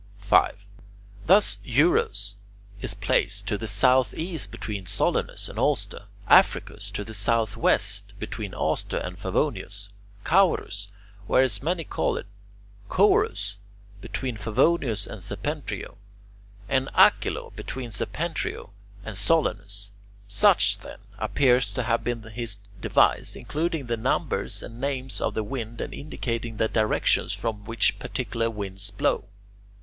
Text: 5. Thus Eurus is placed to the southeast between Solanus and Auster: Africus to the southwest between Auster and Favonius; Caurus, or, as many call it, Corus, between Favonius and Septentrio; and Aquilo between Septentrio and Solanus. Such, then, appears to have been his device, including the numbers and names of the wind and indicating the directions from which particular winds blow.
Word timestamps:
5. 0.17 0.65
Thus 1.27 1.57
Eurus 1.63 2.37
is 2.81 2.95
placed 2.95 3.45
to 3.45 3.55
the 3.55 3.67
southeast 3.67 4.49
between 4.49 4.87
Solanus 4.87 5.47
and 5.47 5.59
Auster: 5.59 6.05
Africus 6.27 6.89
to 6.89 7.03
the 7.03 7.13
southwest 7.13 8.13
between 8.17 8.55
Auster 8.55 8.97
and 8.97 9.15
Favonius; 9.19 9.89
Caurus, 10.23 10.87
or, 11.27 11.41
as 11.41 11.61
many 11.61 11.83
call 11.83 12.17
it, 12.17 12.25
Corus, 12.89 13.57
between 14.01 14.37
Favonius 14.37 15.05
and 15.05 15.21
Septentrio; 15.21 15.97
and 16.67 16.89
Aquilo 16.95 17.55
between 17.55 17.91
Septentrio 17.91 18.71
and 19.05 19.15
Solanus. 19.15 19.91
Such, 20.27 20.79
then, 20.79 20.97
appears 21.19 21.71
to 21.73 21.83
have 21.83 22.03
been 22.03 22.23
his 22.23 22.55
device, 22.81 23.35
including 23.35 23.85
the 23.85 23.97
numbers 23.97 24.63
and 24.63 24.81
names 24.81 25.21
of 25.21 25.35
the 25.35 25.43
wind 25.43 25.79
and 25.79 25.93
indicating 25.93 26.57
the 26.57 26.67
directions 26.67 27.35
from 27.35 27.65
which 27.65 27.99
particular 27.99 28.49
winds 28.49 28.89
blow. 28.89 29.25